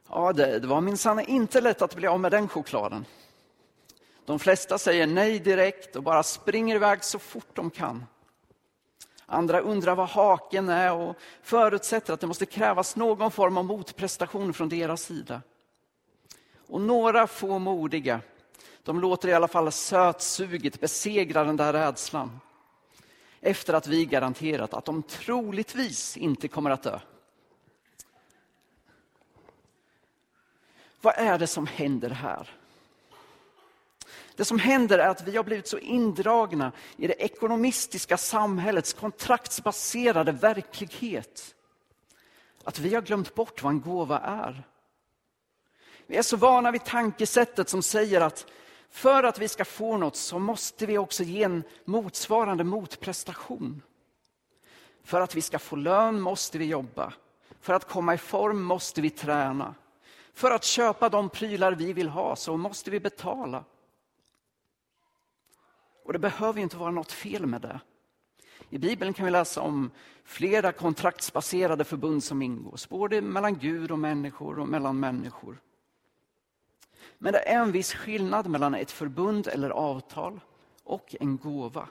Ja, 0.09 0.33
det, 0.33 0.59
det 0.59 0.67
var 0.67 0.81
minsann 0.81 1.19
inte 1.19 1.61
lätt 1.61 1.81
att 1.81 1.95
bli 1.95 2.07
av 2.07 2.19
med 2.19 2.31
den 2.31 2.47
chokladen. 2.47 3.05
De 4.25 4.39
flesta 4.39 4.77
säger 4.77 5.07
nej 5.07 5.39
direkt 5.39 5.95
och 5.95 6.03
bara 6.03 6.23
springer 6.23 6.75
iväg 6.75 7.03
så 7.03 7.19
fort 7.19 7.55
de 7.55 7.69
kan. 7.69 8.05
Andra 9.25 9.59
undrar 9.59 9.95
vad 9.95 10.09
haken 10.09 10.69
är 10.69 10.93
och 10.93 11.15
förutsätter 11.41 12.13
att 12.13 12.19
det 12.19 12.27
måste 12.27 12.45
krävas 12.45 12.95
någon 12.95 13.31
form 13.31 13.57
av 13.57 13.65
motprestation 13.65 14.53
från 14.53 14.69
deras 14.69 15.01
sida. 15.01 15.41
Och 16.67 16.81
några 16.81 17.27
få 17.27 17.59
modiga, 17.59 18.21
de 18.83 18.99
låter 18.99 19.29
i 19.29 19.33
alla 19.33 19.47
fall 19.47 19.71
sötsuget 19.71 20.79
besegra 20.79 21.43
den 21.43 21.57
där 21.57 21.73
rädslan 21.73 22.39
efter 23.41 23.73
att 23.73 23.87
vi 23.87 24.05
garanterat 24.05 24.73
att 24.73 24.85
de 24.85 25.03
troligtvis 25.03 26.17
inte 26.17 26.47
kommer 26.47 26.69
att 26.69 26.83
dö. 26.83 26.99
Vad 31.01 31.13
är 31.17 31.39
det 31.39 31.47
som 31.47 31.67
händer 31.67 32.09
här? 32.09 32.49
Det 34.35 34.45
som 34.45 34.59
händer 34.59 34.99
är 34.99 35.07
att 35.07 35.27
vi 35.27 35.37
har 35.37 35.43
blivit 35.43 35.67
så 35.67 35.77
indragna 35.77 36.71
i 36.97 37.07
det 37.07 37.23
ekonomistiska 37.23 38.17
samhällets 38.17 38.93
kontraktsbaserade 38.93 40.31
verklighet 40.31 41.55
att 42.63 42.79
vi 42.79 42.95
har 42.95 43.01
glömt 43.01 43.35
bort 43.35 43.63
vad 43.63 43.71
en 43.71 43.81
gåva 43.81 44.19
är. 44.19 44.63
Vi 46.07 46.17
är 46.17 46.21
så 46.21 46.37
vana 46.37 46.71
vid 46.71 46.85
tankesättet 46.85 47.69
som 47.69 47.83
säger 47.83 48.21
att 48.21 48.45
för 48.91 49.23
att 49.23 49.39
vi 49.39 49.47
ska 49.47 49.65
få 49.65 49.97
något 49.97 50.15
så 50.15 50.39
måste 50.39 50.85
vi 50.85 50.97
också 50.97 51.23
ge 51.23 51.43
en 51.43 51.63
motsvarande 51.85 52.63
motprestation. 52.63 53.81
För 55.03 55.21
att 55.21 55.35
vi 55.35 55.41
ska 55.41 55.59
få 55.59 55.75
lön 55.75 56.21
måste 56.21 56.57
vi 56.57 56.65
jobba. 56.65 57.13
För 57.61 57.73
att 57.73 57.87
komma 57.87 58.13
i 58.13 58.17
form 58.17 58.63
måste 58.63 59.01
vi 59.01 59.09
träna. 59.09 59.75
För 60.33 60.51
att 60.51 60.63
köpa 60.63 61.09
de 61.09 61.29
prylar 61.29 61.71
vi 61.71 61.93
vill 61.93 62.09
ha 62.09 62.35
så 62.35 62.57
måste 62.57 62.91
vi 62.91 62.99
betala. 62.99 63.63
Och 66.05 66.13
det 66.13 66.19
behöver 66.19 66.61
inte 66.61 66.77
vara 66.77 66.91
något 66.91 67.11
fel 67.11 67.45
med 67.45 67.61
det. 67.61 67.79
I 68.69 68.77
Bibeln 68.77 69.13
kan 69.13 69.25
vi 69.25 69.31
läsa 69.31 69.61
om 69.61 69.91
flera 70.23 70.71
kontraktsbaserade 70.71 71.83
förbund 71.83 72.23
som 72.23 72.41
ingås, 72.41 72.89
både 72.89 73.21
mellan 73.21 73.57
Gud 73.57 73.91
och 73.91 73.99
människor 73.99 74.59
och 74.59 74.67
mellan 74.67 74.99
människor. 74.99 75.61
Men 77.23 77.33
det 77.33 77.39
är 77.39 77.61
en 77.61 77.71
viss 77.71 77.93
skillnad 77.93 78.47
mellan 78.47 78.75
ett 78.75 78.91
förbund 78.91 79.47
eller 79.47 79.69
avtal 79.69 80.39
och 80.83 81.15
en 81.19 81.37
gåva. 81.37 81.87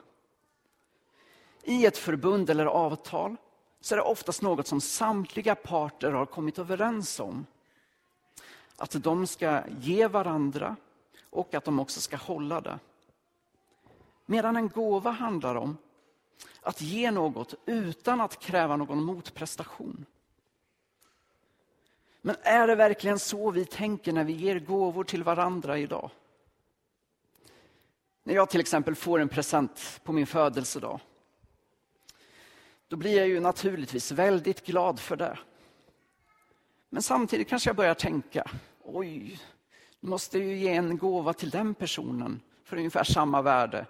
I 1.63 1.85
ett 1.85 1.97
förbund 1.97 2.49
eller 2.49 2.65
avtal 2.65 3.35
så 3.81 3.95
är 3.95 3.97
det 3.97 4.03
oftast 4.03 4.41
något 4.41 4.67
som 4.67 4.81
samtliga 4.81 5.55
parter 5.55 6.11
har 6.11 6.25
kommit 6.25 6.59
överens 6.59 7.19
om. 7.19 7.45
Att 8.77 9.03
de 9.03 9.27
ska 9.27 9.63
ge 9.79 10.07
varandra 10.07 10.75
och 11.29 11.53
att 11.53 11.63
de 11.65 11.79
också 11.79 12.01
ska 12.01 12.17
hålla 12.17 12.61
det. 12.61 12.79
Medan 14.25 14.55
en 14.55 14.69
gåva 14.69 15.11
handlar 15.11 15.55
om 15.55 15.77
att 16.61 16.81
ge 16.81 17.11
något 17.11 17.53
utan 17.65 18.21
att 18.21 18.39
kräva 18.39 18.77
någon 18.77 19.03
motprestation. 19.03 20.05
Men 22.21 22.35
är 22.41 22.67
det 22.67 22.75
verkligen 22.75 23.19
så 23.19 23.51
vi 23.51 23.65
tänker 23.65 24.13
när 24.13 24.23
vi 24.23 24.33
ger 24.33 24.59
gåvor 24.59 25.03
till 25.03 25.23
varandra 25.23 25.77
idag? 25.77 26.09
När 28.23 28.33
jag 28.33 28.49
till 28.49 28.59
exempel 28.59 28.95
får 28.95 29.19
en 29.19 29.29
present 29.29 30.01
på 30.03 30.13
min 30.13 30.27
födelsedag, 30.27 30.99
då 32.87 32.95
blir 32.95 33.17
jag 33.17 33.27
ju 33.27 33.39
naturligtvis 33.39 34.11
väldigt 34.11 34.65
glad 34.65 34.99
för 34.99 35.15
det. 35.15 35.39
Men 36.89 37.01
samtidigt 37.01 37.47
kanske 37.47 37.69
jag 37.69 37.75
börjar 37.75 37.93
tänka, 37.93 38.51
oj, 38.83 39.39
du 39.99 40.07
måste 40.07 40.39
ju 40.39 40.57
ge 40.57 40.73
en 40.73 40.97
gåva 40.97 41.33
till 41.33 41.49
den 41.49 41.75
personen 41.75 42.41
för 42.63 42.77
ungefär 42.77 43.03
samma 43.03 43.41
värde 43.41 43.85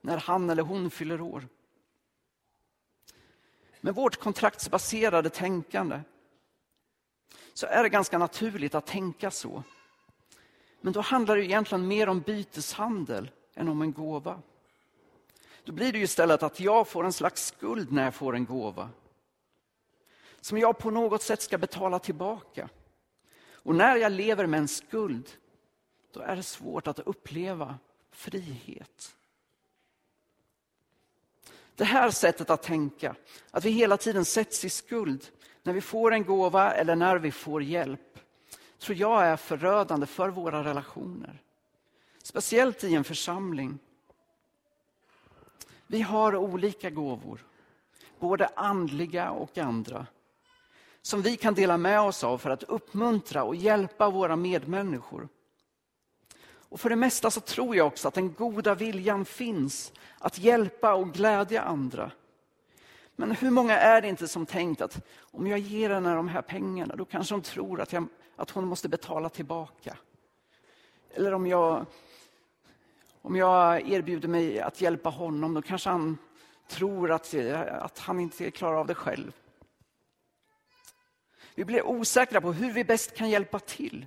när 0.00 0.16
han 0.16 0.50
eller 0.50 0.62
hon 0.62 0.90
fyller 0.90 1.20
år. 1.20 1.48
Men 3.80 3.94
vårt 3.94 4.16
kontraktsbaserade 4.16 5.30
tänkande 5.30 6.00
så 7.56 7.66
är 7.66 7.82
det 7.82 7.88
ganska 7.88 8.18
naturligt 8.18 8.74
att 8.74 8.86
tänka 8.86 9.30
så. 9.30 9.62
Men 10.80 10.92
då 10.92 11.00
handlar 11.00 11.36
det 11.36 11.44
egentligen 11.44 11.88
mer 11.88 12.08
om 12.08 12.20
byteshandel 12.20 13.30
än 13.54 13.68
om 13.68 13.82
en 13.82 13.92
gåva. 13.92 14.42
Då 15.64 15.72
blir 15.72 15.92
det 15.92 15.98
istället 15.98 16.42
att 16.42 16.60
jag 16.60 16.88
får 16.88 17.04
en 17.04 17.12
slags 17.12 17.46
skuld 17.46 17.92
när 17.92 18.04
jag 18.04 18.14
får 18.14 18.34
en 18.34 18.44
gåva. 18.44 18.90
Som 20.40 20.58
jag 20.58 20.78
på 20.78 20.90
något 20.90 21.22
sätt 21.22 21.42
ska 21.42 21.58
betala 21.58 21.98
tillbaka. 21.98 22.68
Och 23.50 23.74
när 23.74 23.96
jag 23.96 24.12
lever 24.12 24.46
med 24.46 24.60
en 24.60 24.68
skuld, 24.68 25.30
då 26.12 26.20
är 26.20 26.36
det 26.36 26.42
svårt 26.42 26.86
att 26.86 26.98
uppleva 26.98 27.78
frihet. 28.10 29.16
Det 31.74 31.84
här 31.84 32.10
sättet 32.10 32.50
att 32.50 32.62
tänka, 32.62 33.16
att 33.50 33.64
vi 33.64 33.70
hela 33.70 33.96
tiden 33.96 34.24
sätts 34.24 34.64
i 34.64 34.70
skuld 34.70 35.30
när 35.66 35.72
vi 35.72 35.80
får 35.80 36.12
en 36.12 36.24
gåva 36.24 36.72
eller 36.72 36.96
när 36.96 37.16
vi 37.16 37.30
får 37.30 37.62
hjälp. 37.62 38.18
tror 38.78 38.98
jag 38.98 39.26
är 39.26 39.36
förödande 39.36 40.06
för 40.06 40.28
våra 40.28 40.64
relationer. 40.64 41.42
Speciellt 42.22 42.84
i 42.84 42.94
en 42.94 43.04
församling. 43.04 43.78
Vi 45.86 46.02
har 46.02 46.36
olika 46.36 46.90
gåvor, 46.90 47.44
både 48.18 48.46
andliga 48.46 49.30
och 49.30 49.58
andra 49.58 50.06
som 51.06 51.22
vi 51.22 51.36
kan 51.36 51.54
dela 51.54 51.76
med 51.76 52.00
oss 52.00 52.24
av 52.24 52.38
för 52.38 52.50
att 52.50 52.62
uppmuntra 52.62 53.44
och 53.44 53.56
hjälpa 53.56 54.10
våra 54.10 54.36
medmänniskor. 54.36 55.28
Och 56.68 56.80
för 56.80 56.90
det 56.90 56.96
mesta 56.96 57.30
så 57.30 57.40
tror 57.40 57.76
jag 57.76 57.86
också 57.86 58.08
att 58.08 58.14
den 58.14 58.32
goda 58.32 58.74
viljan 58.74 59.24
finns 59.24 59.92
att 60.18 60.38
hjälpa 60.38 60.94
och 60.94 61.12
glädja 61.12 61.62
andra. 61.62 62.10
Men 63.16 63.30
hur 63.30 63.50
många 63.50 63.78
är 63.78 64.02
det 64.02 64.08
inte 64.08 64.28
som 64.28 64.46
tänkt 64.46 64.80
att 64.80 65.06
om 65.18 65.46
jag 65.46 65.58
ger 65.58 65.90
henne 65.90 66.14
de 66.14 66.28
här 66.28 66.42
pengarna, 66.42 66.96
då 66.96 67.04
kanske 67.04 67.34
hon 67.34 67.42
tror 67.42 67.80
att, 67.80 67.92
jag, 67.92 68.06
att 68.36 68.50
hon 68.50 68.66
måste 68.66 68.88
betala 68.88 69.28
tillbaka. 69.28 69.96
Eller 71.10 71.34
om 71.34 71.46
jag, 71.46 71.86
om 73.22 73.36
jag 73.36 73.88
erbjuder 73.88 74.28
mig 74.28 74.60
att 74.60 74.80
hjälpa 74.80 75.08
honom, 75.08 75.54
då 75.54 75.62
kanske 75.62 75.90
han 75.90 76.18
tror 76.68 77.10
att, 77.10 77.34
att 77.68 77.98
han 77.98 78.20
inte 78.20 78.50
klarar 78.50 78.76
av 78.76 78.86
det 78.86 78.94
själv. 78.94 79.32
Vi 81.54 81.64
blir 81.64 81.86
osäkra 81.86 82.40
på 82.40 82.52
hur 82.52 82.72
vi 82.72 82.84
bäst 82.84 83.16
kan 83.16 83.30
hjälpa 83.30 83.58
till. 83.58 84.06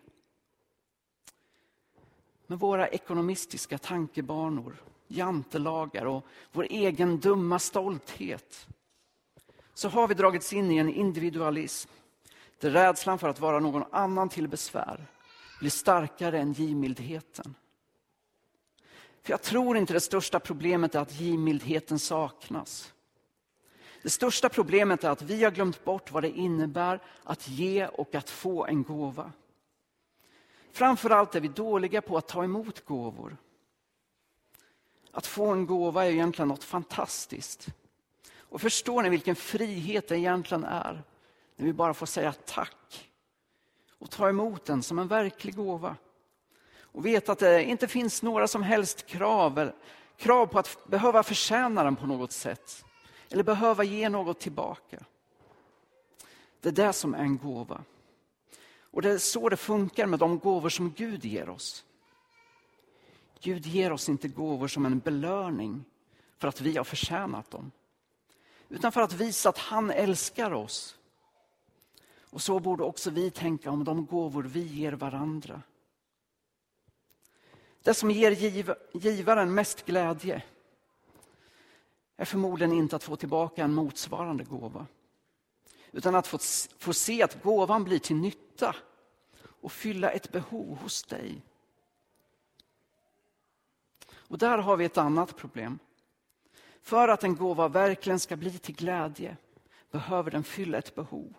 Med 2.48 2.60
våra 2.60 2.88
ekonomistiska 2.88 3.78
tankebanor, 3.78 4.76
jantelagar 5.08 6.06
och 6.06 6.26
vår 6.52 6.68
egen 6.70 7.20
dumma 7.20 7.60
stolthet 7.60 8.68
så 9.80 9.90
har 9.90 10.08
vi 10.08 10.14
dragits 10.14 10.54
in 10.54 10.72
i 10.72 10.78
en 10.78 10.90
individualism 10.90 11.90
där 12.60 12.70
rädslan 12.70 13.20
för 13.20 13.30
att 13.30 13.40
vara 13.40 13.60
någon 13.60 13.84
annan 13.92 14.30
till 14.30 14.48
besvär 14.48 15.08
blir 15.60 15.70
starkare 15.70 16.40
än 16.40 16.54
givmildheten. 16.54 17.56
För 19.22 19.32
jag 19.34 19.42
tror 19.42 19.78
inte 19.78 19.94
det 19.94 20.00
största 20.00 20.40
problemet 20.40 20.96
är 20.96 21.00
att 21.00 21.20
givmildheten 21.20 22.00
saknas. 22.00 22.94
Det 24.04 24.10
största 24.10 24.50
problemet 24.50 25.04
är 25.04 25.10
att 25.10 25.22
vi 25.22 25.44
har 25.44 25.52
glömt 25.52 25.84
bort 25.84 26.12
vad 26.12 26.24
det 26.24 26.30
innebär 26.30 27.00
att 27.24 27.48
ge 27.48 27.88
och 27.88 28.16
att 28.16 28.30
få 28.30 28.66
en 28.66 28.84
gåva. 28.84 29.32
Framförallt 30.72 31.36
är 31.36 31.42
vi 31.42 31.48
dåliga 31.48 32.02
på 32.02 32.18
att 32.18 32.28
ta 32.28 32.44
emot 32.44 32.86
gåvor. 32.86 33.38
Att 35.12 35.28
få 35.28 35.46
en 35.46 35.66
gåva 35.66 36.06
är 36.06 36.12
egentligen 36.12 36.48
något 36.48 36.64
fantastiskt. 36.64 37.70
Och 38.50 38.62
förstår 38.62 39.04
ni 39.04 39.10
vilken 39.10 39.36
frihet 39.36 40.08
det 40.08 40.18
egentligen 40.18 40.64
är 40.64 41.04
när 41.56 41.66
vi 41.66 41.74
bara 41.74 41.94
får 41.94 42.06
säga 42.06 42.34
tack 42.46 43.10
och 44.00 44.10
ta 44.10 44.30
emot 44.30 44.66
den 44.66 44.84
som 44.84 45.00
en 45.00 45.08
verklig 45.08 45.56
gåva. 45.56 45.96
Och 46.82 47.06
veta 47.06 47.32
att 47.32 47.40
det 47.40 47.64
inte 47.64 47.88
finns 47.88 48.24
några 48.24 48.48
som 48.48 48.64
helst 48.64 49.06
krav, 49.06 49.72
krav 50.18 50.46
på 50.46 50.60
att 50.60 50.88
behöva 50.88 51.24
förtjäna 51.24 51.84
den 51.84 51.96
på 51.96 52.08
något 52.08 52.32
sätt 52.32 52.86
eller 53.30 53.44
behöva 53.44 53.84
ge 53.84 54.10
något 54.10 54.40
tillbaka. 54.40 55.04
Det 56.62 56.70
är 56.70 56.74
det 56.74 56.94
som 56.94 57.14
är 57.14 57.20
en 57.20 57.38
gåva. 57.38 57.84
Och 58.92 59.02
det 59.02 59.12
är 59.12 59.18
så 59.18 59.50
det 59.50 59.58
funkar 59.58 60.06
med 60.06 60.20
de 60.20 60.40
gåvor 60.40 60.70
som 60.70 60.92
Gud 60.92 61.26
ger 61.26 61.50
oss. 61.50 61.86
Gud 63.42 63.66
ger 63.66 63.92
oss 63.92 64.10
inte 64.10 64.28
gåvor 64.28 64.68
som 64.68 64.86
en 64.86 65.00
belöning 65.00 65.86
för 66.38 66.48
att 66.48 66.62
vi 66.62 66.78
har 66.78 66.84
förtjänat 66.84 67.52
dem. 67.52 67.72
Utan 68.70 68.92
för 68.92 69.02
att 69.02 69.14
visa 69.14 69.50
att 69.50 69.58
han 69.58 69.92
älskar 69.92 70.54
oss. 70.54 70.98
Och 72.32 72.42
så 72.42 72.60
borde 72.60 72.84
också 72.84 73.10
vi 73.10 73.32
tänka 73.32 73.72
om 73.72 73.84
de 73.84 74.06
gåvor 74.06 74.44
vi 74.44 74.62
ger 74.62 74.92
varandra. 74.92 75.62
Det 77.84 77.94
som 77.94 78.12
ger 78.12 78.32
giv 78.32 78.74
givaren 78.94 79.54
mest 79.54 79.86
glädje 79.86 80.44
är 82.16 82.26
förmodligen 82.26 82.74
inte 82.74 82.96
att 82.96 83.04
få 83.04 83.16
tillbaka 83.16 83.64
en 83.64 83.74
motsvarande 83.74 84.44
gåva. 84.44 84.86
Utan 85.92 86.16
att 86.16 86.28
få, 86.28 86.38
få 86.78 86.94
se 86.94 87.24
att 87.24 87.44
gåvan 87.44 87.84
blir 87.84 88.00
till 88.00 88.16
nytta 88.16 88.76
och 89.42 89.72
fylla 89.72 90.12
ett 90.12 90.32
behov 90.32 90.78
hos 90.78 91.04
dig. 91.04 91.42
Och 94.12 94.38
där 94.38 94.58
har 94.58 94.78
vi 94.78 94.86
ett 94.86 94.98
annat 94.98 95.36
problem. 95.36 95.80
För 96.82 97.08
att 97.08 97.24
en 97.24 97.36
gåva 97.36 97.68
verkligen 97.68 98.20
ska 98.20 98.36
bli 98.36 98.52
till 98.52 98.76
glädje 98.76 99.38
behöver 99.92 100.32
den 100.32 100.44
fylla 100.44 100.78
ett 100.78 100.96
behov. 100.96 101.34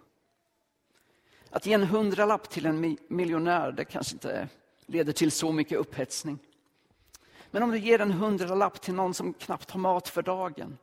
Att 1.50 1.66
ge 1.66 1.72
en 1.72 1.82
hundralapp 1.82 2.50
till 2.50 2.66
en 2.66 2.96
miljonär, 3.08 3.72
det 3.72 3.84
kanske 3.84 4.14
inte 4.14 4.48
leder 4.86 5.12
till 5.12 5.30
så 5.30 5.52
mycket 5.52 5.78
upphetsning. 5.78 6.38
Men 7.50 7.62
om 7.62 7.70
du 7.70 7.78
ger 7.78 8.00
en 8.00 8.10
hundralapp 8.10 8.80
till 8.80 8.94
någon 8.94 9.14
som 9.14 9.32
knappt 9.34 9.70
har 9.70 9.80
mat 9.80 10.08
för 10.08 10.22
dagen 10.22 10.78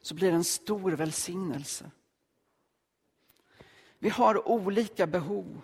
så 0.00 0.14
blir 0.14 0.30
det 0.30 0.36
en 0.36 0.44
stor 0.44 0.92
välsignelse. 0.92 1.90
Vi 3.98 4.08
har 4.08 4.48
olika 4.48 5.06
behov, 5.06 5.60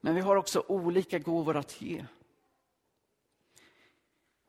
men 0.00 0.14
vi 0.14 0.20
har 0.20 0.36
också 0.36 0.64
olika 0.68 1.18
gåvor 1.18 1.56
att 1.56 1.82
ge. 1.82 2.04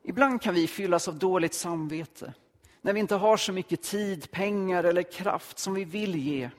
Ibland 0.03 0.41
kan 0.41 0.53
vi 0.53 0.67
fyllas 0.67 1.07
av 1.07 1.19
dåligt 1.19 1.53
samvete 1.53 2.33
när 2.83 2.93
vi 2.93 2.99
inte 2.99 3.15
har 3.15 3.37
så 3.37 3.53
mycket 3.53 3.81
tid, 3.81 4.31
pengar 4.31 4.83
eller 4.83 5.03
kraft 5.03 5.59
som 5.59 5.73
vi 5.73 5.85
vill 5.85 6.15
ge. 6.15 6.49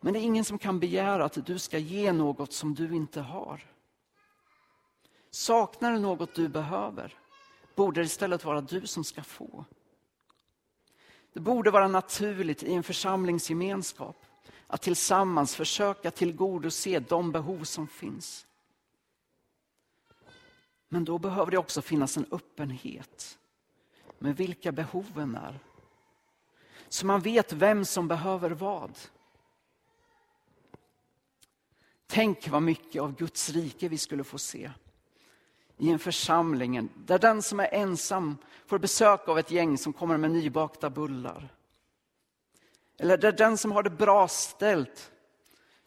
Men 0.00 0.12
det 0.12 0.18
är 0.18 0.22
ingen 0.22 0.44
som 0.44 0.58
kan 0.58 0.80
begära 0.80 1.24
att 1.24 1.46
du 1.46 1.58
ska 1.58 1.78
ge 1.78 2.12
något 2.12 2.52
som 2.52 2.74
du 2.74 2.94
inte 2.94 3.20
har. 3.20 3.60
Saknar 5.30 5.92
du 5.92 5.98
något 5.98 6.34
du 6.34 6.48
behöver 6.48 7.14
borde 7.74 8.00
det 8.00 8.04
istället 8.04 8.44
vara 8.44 8.60
du 8.60 8.86
som 8.86 9.04
ska 9.04 9.22
få. 9.22 9.64
Det 11.32 11.40
borde 11.40 11.70
vara 11.70 11.88
naturligt 11.88 12.62
i 12.62 12.74
en 12.74 12.82
församlingsgemenskap 12.82 14.26
att 14.66 14.82
tillsammans 14.82 15.56
försöka 15.56 16.10
tillgodose 16.10 16.98
de 16.98 17.32
behov 17.32 17.64
som 17.64 17.88
finns. 17.88 18.46
Men 20.88 21.04
då 21.04 21.18
behöver 21.18 21.50
det 21.50 21.58
också 21.58 21.82
finnas 21.82 22.16
en 22.16 22.26
öppenhet 22.30 23.38
med 24.18 24.36
vilka 24.36 24.72
behoven 24.72 25.34
är. 25.34 25.58
Så 26.88 27.06
man 27.06 27.20
vet 27.20 27.52
vem 27.52 27.84
som 27.84 28.08
behöver 28.08 28.50
vad. 28.50 28.98
Tänk 32.06 32.48
vad 32.48 32.62
mycket 32.62 33.02
av 33.02 33.16
Guds 33.16 33.50
rike 33.50 33.88
vi 33.88 33.98
skulle 33.98 34.24
få 34.24 34.38
se 34.38 34.70
i 35.78 35.90
en 35.90 35.98
församling 35.98 36.88
där 36.96 37.18
den 37.18 37.42
som 37.42 37.60
är 37.60 37.74
ensam 37.74 38.36
får 38.66 38.78
besök 38.78 39.28
av 39.28 39.38
ett 39.38 39.50
gäng 39.50 39.78
som 39.78 39.92
kommer 39.92 40.16
med 40.16 40.30
nybakta 40.30 40.90
bullar. 40.90 41.48
Eller 42.98 43.18
där 43.18 43.32
den 43.32 43.58
som 43.58 43.72
har 43.72 43.82
det 43.82 43.90
bra 43.90 44.28
ställt 44.28 45.12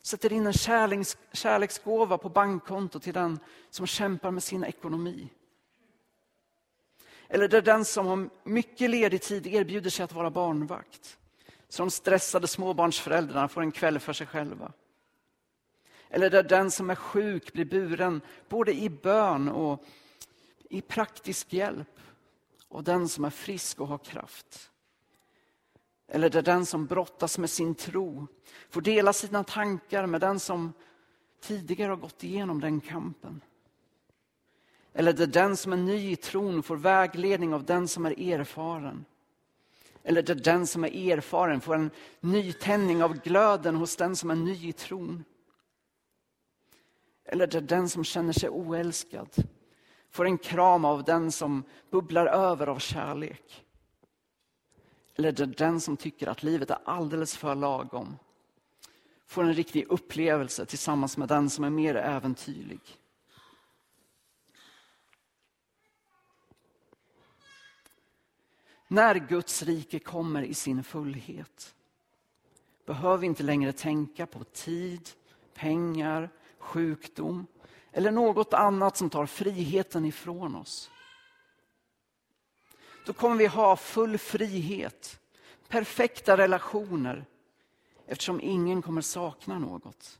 sätter 0.01 0.33
in 0.33 0.47
en 0.47 0.53
kärleks, 0.53 1.17
kärleksgåva 1.31 2.17
på 2.17 2.29
bankkonto 2.29 2.99
till 2.99 3.13
den 3.13 3.39
som 3.69 3.87
kämpar 3.87 4.31
med 4.31 4.43
sin 4.43 4.63
ekonomi. 4.63 5.29
Eller 7.29 7.47
där 7.47 7.61
den 7.61 7.85
som 7.85 8.07
har 8.07 8.29
mycket 8.43 8.89
ledig 8.89 9.21
tid 9.21 9.47
erbjuder 9.47 9.89
sig 9.89 10.03
att 10.03 10.13
vara 10.13 10.29
barnvakt. 10.29 11.17
Så 11.69 11.83
de 11.83 11.91
stressade 11.91 12.47
småbarnsföräldrarna 12.47 13.47
får 13.47 13.61
en 13.61 13.71
kväll 13.71 13.99
för 13.99 14.13
sig 14.13 14.27
själva. 14.27 14.71
Eller 16.09 16.29
där 16.29 16.43
den 16.43 16.71
som 16.71 16.89
är 16.89 16.95
sjuk 16.95 17.53
blir 17.53 17.65
buren 17.65 18.21
både 18.49 18.73
i 18.73 18.89
bön 18.89 19.49
och 19.49 19.83
i 20.69 20.81
praktisk 20.81 21.53
hjälp. 21.53 21.99
Och 22.67 22.83
den 22.83 23.09
som 23.09 23.25
är 23.25 23.29
frisk 23.29 23.79
och 23.79 23.87
har 23.87 23.97
kraft. 23.97 24.71
Eller 26.07 26.29
där 26.29 26.41
den 26.41 26.65
som 26.65 26.85
brottas 26.85 27.37
med 27.37 27.49
sin 27.49 27.75
tro 27.75 28.27
får 28.69 28.81
dela 28.81 29.13
sina 29.13 29.43
tankar 29.43 30.05
med 30.05 30.21
den 30.21 30.39
som 30.39 30.73
tidigare 31.41 31.89
har 31.89 31.97
gått 31.97 32.23
igenom 32.23 32.61
den 32.61 32.81
kampen. 32.81 33.41
Eller 34.93 35.13
där 35.13 35.27
den 35.27 35.57
som 35.57 35.73
är 35.73 35.77
ny 35.77 36.11
i 36.11 36.15
tron 36.15 36.63
får 36.63 36.77
vägledning 36.77 37.53
av 37.53 37.63
den 37.63 37.87
som 37.87 38.05
är 38.05 38.33
erfaren. 38.33 39.05
Eller 40.03 40.21
där 40.21 40.35
den 40.35 40.67
som 40.67 40.83
är 40.83 41.11
erfaren 41.11 41.61
får 41.61 41.75
en 41.75 41.91
nytändning 42.19 43.03
av 43.03 43.21
glöden 43.21 43.75
hos 43.75 43.95
den 43.95 44.15
som 44.15 44.31
är 44.31 44.35
ny 44.35 44.69
i 44.69 44.73
tron. 44.73 45.23
Eller 47.25 47.47
där 47.47 47.61
den 47.61 47.89
som 47.89 48.03
känner 48.03 48.33
sig 48.33 48.49
oälskad 48.49 49.29
får 50.11 50.25
en 50.25 50.37
kram 50.37 50.85
av 50.85 51.03
den 51.03 51.31
som 51.31 51.63
bubblar 51.91 52.25
över 52.25 52.67
av 52.67 52.79
kärlek. 52.79 53.65
Eller 55.15 55.31
där 55.31 55.45
den 55.45 55.81
som 55.81 55.97
tycker 55.97 56.27
att 56.27 56.43
livet 56.43 56.69
är 56.69 56.77
alldeles 56.85 57.37
för 57.37 57.55
lagom 57.55 58.17
får 59.25 59.43
en 59.43 59.53
riktig 59.53 59.85
upplevelse 59.89 60.65
tillsammans 60.65 61.17
med 61.17 61.27
den 61.27 61.49
som 61.49 61.63
är 61.63 61.69
mer 61.69 61.95
äventyrlig. 61.95 62.79
När 68.91 69.15
Guds 69.15 69.63
rike 69.63 69.99
kommer 69.99 70.41
i 70.41 70.53
sin 70.53 70.83
fullhet 70.83 71.75
behöver 72.85 73.17
vi 73.17 73.27
inte 73.27 73.43
längre 73.43 73.71
tänka 73.71 74.25
på 74.25 74.43
tid, 74.43 75.09
pengar, 75.53 76.29
sjukdom 76.57 77.47
eller 77.91 78.11
något 78.11 78.53
annat 78.53 78.97
som 78.97 79.09
tar 79.09 79.25
friheten 79.25 80.05
ifrån 80.05 80.55
oss. 80.55 80.91
Då 83.05 83.13
kommer 83.13 83.35
vi 83.35 83.47
ha 83.47 83.75
full 83.75 84.17
frihet, 84.17 85.19
perfekta 85.67 86.37
relationer 86.37 87.25
eftersom 88.07 88.41
ingen 88.41 88.81
kommer 88.81 89.01
sakna 89.01 89.59
något. 89.59 90.19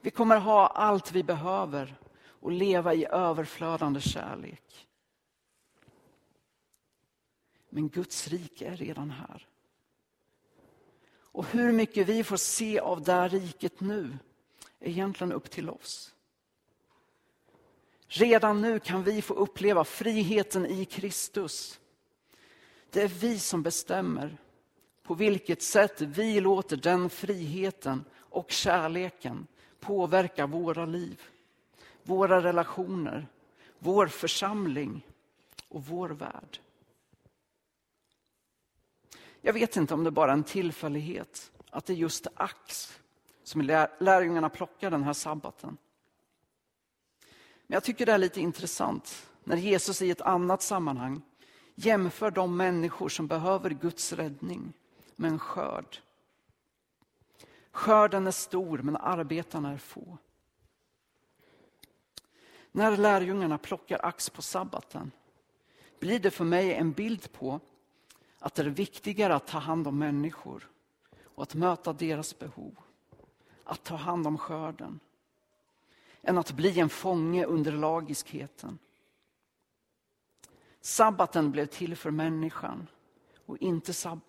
Vi 0.00 0.10
kommer 0.10 0.36
ha 0.36 0.66
allt 0.66 1.12
vi 1.12 1.22
behöver 1.22 1.96
och 2.40 2.52
leva 2.52 2.94
i 2.94 3.06
överflödande 3.06 4.00
kärlek. 4.00 4.87
Men 7.70 7.88
Guds 7.88 8.28
rike 8.28 8.66
är 8.66 8.76
redan 8.76 9.10
här. 9.10 9.48
Och 11.38 11.46
hur 11.46 11.72
mycket 11.72 12.08
vi 12.08 12.24
får 12.24 12.36
se 12.36 12.78
av 12.78 13.02
det 13.02 13.12
här 13.12 13.28
riket 13.28 13.80
nu 13.80 14.18
är 14.80 14.88
egentligen 14.88 15.32
upp 15.32 15.50
till 15.50 15.70
oss. 15.70 16.14
Redan 18.08 18.60
nu 18.60 18.80
kan 18.80 19.02
vi 19.02 19.22
få 19.22 19.34
uppleva 19.34 19.84
friheten 19.84 20.66
i 20.66 20.84
Kristus. 20.84 21.80
Det 22.90 23.02
är 23.02 23.08
vi 23.08 23.38
som 23.38 23.62
bestämmer 23.62 24.38
på 25.02 25.14
vilket 25.14 25.62
sätt 25.62 26.00
vi 26.00 26.40
låter 26.40 26.76
den 26.76 27.10
friheten 27.10 28.04
och 28.14 28.50
kärleken 28.50 29.46
påverka 29.80 30.46
våra 30.46 30.86
liv, 30.86 31.22
våra 32.02 32.42
relationer, 32.42 33.26
vår 33.78 34.06
församling 34.06 35.06
och 35.68 35.86
vår 35.86 36.08
värld. 36.08 36.60
Jag 39.40 39.52
vet 39.52 39.76
inte 39.76 39.94
om 39.94 40.04
det 40.04 40.10
bara 40.10 40.30
är 40.30 40.36
en 40.36 40.44
tillfällighet 40.44 41.52
att 41.70 41.86
det 41.86 41.92
är 41.92 41.96
just 41.96 42.26
ax 42.34 42.94
som 43.42 43.62
lärjungarna 43.98 44.48
plockar 44.48 44.90
den 44.90 45.02
här 45.02 45.12
sabbaten. 45.12 45.76
Men 47.66 47.74
jag 47.74 47.84
tycker 47.84 48.06
det 48.06 48.12
är 48.12 48.18
lite 48.18 48.40
intressant 48.40 49.28
när 49.44 49.56
Jesus 49.56 50.02
i 50.02 50.10
ett 50.10 50.20
annat 50.20 50.62
sammanhang 50.62 51.22
jämför 51.74 52.30
de 52.30 52.56
människor 52.56 53.08
som 53.08 53.26
behöver 53.26 53.70
Guds 53.70 54.12
räddning 54.12 54.72
med 55.16 55.30
en 55.30 55.38
skörd. 55.38 55.98
Skörden 57.70 58.26
är 58.26 58.30
stor 58.30 58.78
men 58.78 58.96
arbetarna 58.96 59.72
är 59.72 59.78
få. 59.78 60.18
När 62.72 62.96
lärjungarna 62.96 63.58
plockar 63.58 64.06
ax 64.06 64.30
på 64.30 64.42
sabbaten 64.42 65.10
blir 65.98 66.18
det 66.18 66.30
för 66.30 66.44
mig 66.44 66.74
en 66.74 66.92
bild 66.92 67.32
på 67.32 67.60
att 68.38 68.54
det 68.54 68.62
är 68.62 68.66
viktigare 68.66 69.34
att 69.34 69.46
ta 69.46 69.58
hand 69.58 69.88
om 69.88 69.98
människor 69.98 70.70
och 71.24 71.42
att 71.42 71.54
möta 71.54 71.92
deras 71.92 72.38
behov. 72.38 72.78
Att 73.64 73.84
ta 73.84 73.96
hand 73.96 74.26
om 74.26 74.38
skörden. 74.38 75.00
Än 76.22 76.38
att 76.38 76.52
bli 76.52 76.80
en 76.80 76.88
fånge 76.88 77.44
under 77.44 77.72
lagiskheten. 77.72 78.78
Sabbaten 80.80 81.50
blev 81.50 81.66
till 81.66 81.96
för 81.96 82.10
människan 82.10 82.86
och 83.46 83.58
inte, 83.58 83.92
sab 83.92 84.20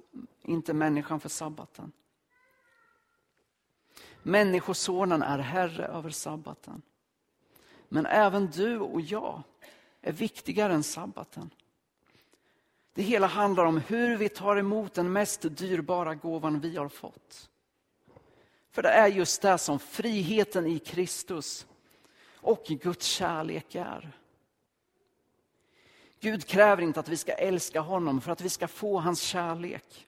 inte 0.41 0.73
människan 0.73 1.19
för 1.19 1.29
sabbaten. 1.29 1.91
Människosonen 4.23 5.21
är 5.21 5.39
herre 5.39 5.85
över 5.85 6.09
sabbaten. 6.09 6.81
Men 7.89 8.05
även 8.05 8.47
du 8.47 8.79
och 8.79 9.01
jag 9.01 9.43
är 10.01 10.11
viktigare 10.11 10.73
än 10.73 10.83
sabbaten. 10.83 11.49
Det 12.99 13.03
hela 13.03 13.27
handlar 13.27 13.65
om 13.65 13.77
hur 13.77 14.17
vi 14.17 14.29
tar 14.29 14.57
emot 14.57 14.93
den 14.93 15.11
mest 15.11 15.41
dyrbara 15.41 16.15
gåvan 16.15 16.59
vi 16.59 16.77
har 16.77 16.89
fått. 16.89 17.49
För 18.71 18.81
det 18.81 18.89
är 18.89 19.07
just 19.07 19.41
det 19.41 19.57
som 19.57 19.79
friheten 19.79 20.67
i 20.67 20.79
Kristus 20.79 21.67
och 22.35 22.63
Guds 22.67 23.05
kärlek 23.05 23.75
är. 23.75 24.11
Gud 26.19 26.45
kräver 26.45 26.83
inte 26.83 26.99
att 26.99 27.09
vi 27.09 27.17
ska 27.17 27.31
älska 27.31 27.81
honom 27.81 28.21
för 28.21 28.31
att 28.31 28.41
vi 28.41 28.49
ska 28.49 28.67
få 28.67 28.99
hans 28.99 29.21
kärlek. 29.21 30.07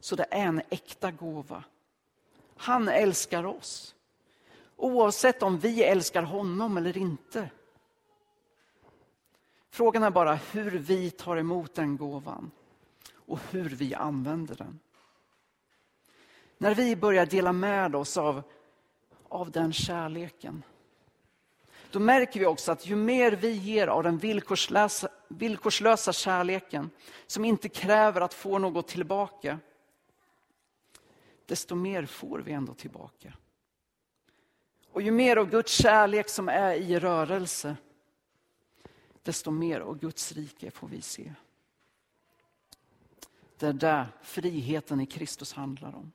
Så 0.00 0.16
det 0.16 0.26
är 0.30 0.46
en 0.46 0.62
äkta 0.70 1.10
gåva. 1.10 1.64
Han 2.56 2.88
älskar 2.88 3.44
oss. 3.46 3.94
Oavsett 4.76 5.42
om 5.42 5.58
vi 5.58 5.82
älskar 5.82 6.22
honom 6.22 6.76
eller 6.76 6.98
inte. 6.98 7.50
Frågan 9.74 10.02
är 10.02 10.10
bara 10.10 10.34
hur 10.34 10.70
vi 10.70 11.10
tar 11.10 11.36
emot 11.36 11.74
den 11.74 11.96
gåvan 11.96 12.50
och 13.14 13.38
hur 13.50 13.68
vi 13.68 13.94
använder 13.94 14.54
den. 14.54 14.80
När 16.58 16.74
vi 16.74 16.96
börjar 16.96 17.26
dela 17.26 17.52
med 17.52 17.96
oss 17.96 18.16
av, 18.16 18.42
av 19.28 19.50
den 19.50 19.72
kärleken 19.72 20.62
då 21.90 21.98
märker 21.98 22.40
vi 22.40 22.46
också 22.46 22.72
att 22.72 22.86
ju 22.86 22.96
mer 22.96 23.32
vi 23.32 23.50
ger 23.50 23.86
av 23.86 24.02
den 24.02 24.18
villkorslösa, 24.18 25.08
villkorslösa 25.28 26.12
kärleken 26.12 26.90
som 27.26 27.44
inte 27.44 27.68
kräver 27.68 28.20
att 28.20 28.34
få 28.34 28.58
något 28.58 28.88
tillbaka 28.88 29.58
desto 31.46 31.74
mer 31.74 32.06
får 32.06 32.38
vi 32.38 32.52
ändå 32.52 32.74
tillbaka. 32.74 33.32
Och 34.92 35.02
ju 35.02 35.10
mer 35.10 35.36
av 35.36 35.50
Guds 35.50 35.72
kärlek 35.72 36.28
som 36.28 36.48
är 36.48 36.74
i 36.74 36.98
rörelse 36.98 37.76
desto 39.24 39.50
mer 39.50 39.80
av 39.80 39.98
Guds 39.98 40.32
rike 40.32 40.70
får 40.70 40.88
vi 40.88 41.02
se. 41.02 41.34
Det 43.58 43.66
är 43.66 43.72
där 43.72 44.06
friheten 44.22 45.00
i 45.00 45.06
Kristus 45.06 45.52
handlar 45.52 45.94
om. 45.94 46.12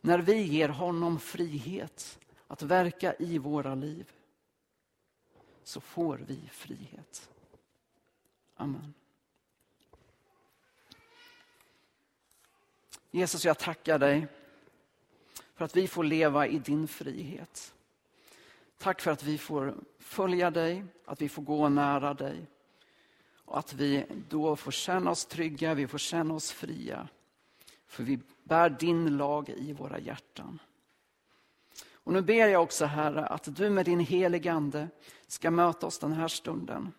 När 0.00 0.18
vi 0.18 0.42
ger 0.42 0.68
honom 0.68 1.20
frihet 1.20 2.18
att 2.46 2.62
verka 2.62 3.14
i 3.14 3.38
våra 3.38 3.74
liv 3.74 4.12
så 5.62 5.80
får 5.80 6.18
vi 6.26 6.48
frihet. 6.50 7.30
Amen. 8.54 8.94
Jesus, 13.10 13.44
jag 13.44 13.58
tackar 13.58 13.98
dig 13.98 14.26
för 15.54 15.64
att 15.64 15.76
vi 15.76 15.88
får 15.88 16.04
leva 16.04 16.46
i 16.46 16.58
din 16.58 16.88
frihet. 16.88 17.74
Tack 18.78 19.00
för 19.00 19.10
att 19.10 19.22
vi 19.22 19.38
får 19.38 19.74
följa 19.98 20.50
dig, 20.50 20.84
att 21.04 21.22
vi 21.22 21.28
får 21.28 21.42
gå 21.42 21.68
nära 21.68 22.14
dig. 22.14 22.46
Och 23.44 23.58
att 23.58 23.72
vi 23.72 24.04
då 24.28 24.56
får 24.56 24.70
känna 24.70 25.10
oss 25.10 25.26
trygga, 25.26 25.74
vi 25.74 25.86
får 25.86 25.98
känna 25.98 26.34
oss 26.34 26.52
fria. 26.52 27.08
För 27.86 28.02
vi 28.02 28.18
bär 28.44 28.70
din 28.70 29.16
lag 29.16 29.48
i 29.48 29.72
våra 29.72 29.98
hjärtan. 29.98 30.58
Och 31.92 32.12
nu 32.12 32.22
ber 32.22 32.48
jag 32.48 32.62
också 32.62 32.84
Herre 32.84 33.26
att 33.26 33.56
du 33.56 33.70
med 33.70 33.84
din 33.84 34.00
helige 34.00 34.52
Ande 34.52 34.88
ska 35.26 35.50
möta 35.50 35.86
oss 35.86 35.98
den 35.98 36.12
här 36.12 36.28
stunden. 36.28 36.92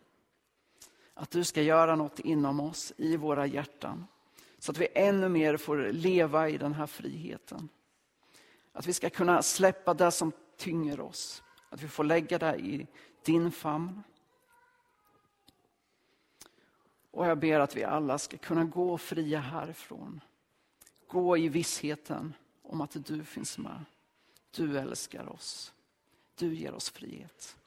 Att 1.13 1.31
du 1.31 1.43
ska 1.43 1.61
göra 1.61 1.95
något 1.95 2.19
inom 2.19 2.59
oss, 2.59 2.93
i 2.97 3.17
våra 3.17 3.45
hjärtan. 3.45 4.07
Så 4.59 4.71
att 4.71 4.77
vi 4.77 4.87
ännu 4.95 5.29
mer 5.29 5.57
får 5.57 5.77
leva 5.77 6.49
i 6.49 6.57
den 6.57 6.73
här 6.73 6.87
friheten. 6.87 7.69
Att 8.71 8.87
vi 8.87 8.93
ska 8.93 9.09
kunna 9.09 9.41
släppa 9.41 9.93
det 9.93 10.11
som 10.11 10.31
tynger 10.57 10.99
oss. 10.99 11.43
Att 11.69 11.81
vi 11.81 11.87
får 11.87 12.03
lägga 12.03 12.37
det 12.37 12.55
i 12.55 12.87
din 13.23 13.51
famn. 13.51 14.03
Och 17.11 17.25
jag 17.25 17.39
ber 17.39 17.59
att 17.59 17.75
vi 17.75 17.83
alla 17.83 18.17
ska 18.17 18.37
kunna 18.37 18.63
gå 18.63 18.97
fria 18.97 19.39
härifrån. 19.39 20.21
Gå 21.07 21.37
i 21.37 21.49
vissheten 21.49 22.33
om 22.61 22.81
att 22.81 23.05
du 23.05 23.23
finns 23.23 23.57
med. 23.57 23.85
Du 24.51 24.79
älskar 24.79 25.29
oss. 25.29 25.73
Du 26.35 26.55
ger 26.55 26.73
oss 26.73 26.89
frihet. 26.89 27.57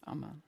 Amen. 0.00 0.42